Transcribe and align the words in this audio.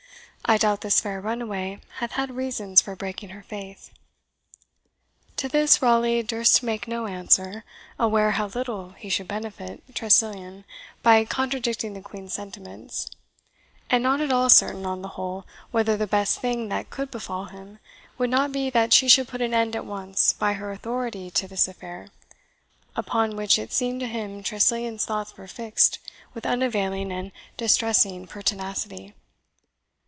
I 0.43 0.57
doubt 0.57 0.81
this 0.81 0.99
fair 0.99 1.21
runaway 1.21 1.79
hath 1.99 2.13
had 2.13 2.35
reasons 2.35 2.81
for 2.81 2.93
breaking 2.93 3.29
her 3.29 3.43
faith." 3.43 3.89
To 5.37 5.47
this 5.47 5.81
Raleigh 5.81 6.23
durst 6.23 6.61
make 6.61 6.89
no 6.89 7.05
answer, 7.05 7.63
aware 7.97 8.31
how 8.31 8.47
little 8.47 8.89
he 8.97 9.07
should 9.07 9.29
benefit 9.29 9.81
Tressilian 9.95 10.65
by 11.03 11.23
contradicting 11.23 11.93
the 11.93 12.01
Queen's 12.01 12.33
sentiments, 12.33 13.11
and 13.89 14.03
not 14.03 14.19
at 14.19 14.33
all 14.33 14.49
certain, 14.49 14.85
on 14.85 15.01
the 15.01 15.09
whole, 15.09 15.45
whether 15.69 15.95
the 15.95 16.05
best 16.07 16.39
thing 16.41 16.67
that 16.67 16.89
could 16.89 17.11
befall 17.11 17.45
him 17.45 17.79
would 18.17 18.29
not 18.31 18.51
be 18.51 18.69
that 18.71 18.91
she 18.91 19.07
should 19.07 19.29
put 19.29 19.41
an 19.41 19.53
end 19.53 19.73
at 19.73 19.85
once 19.85 20.33
by 20.33 20.53
her 20.53 20.73
authority 20.73 21.31
to 21.31 21.47
this 21.47 21.65
affair, 21.65 22.09
upon 22.93 23.37
which 23.37 23.57
it 23.57 23.71
seemed 23.71 24.01
to 24.01 24.07
him 24.07 24.43
Tressilian's 24.43 25.05
thoughts 25.05 25.37
were 25.37 25.47
fixed 25.47 25.99
with 26.33 26.45
unavailing 26.45 27.09
and 27.09 27.31
distressing 27.55 28.27
pertinacity. 28.27 29.13